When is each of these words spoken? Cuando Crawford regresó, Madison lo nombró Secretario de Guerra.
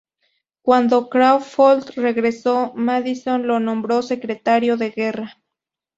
Cuando 0.63 1.09
Crawford 1.11 1.91
regresó, 1.95 2.73
Madison 2.73 3.45
lo 3.45 3.59
nombró 3.59 4.01
Secretario 4.01 4.75
de 4.75 4.89
Guerra. 4.89 5.37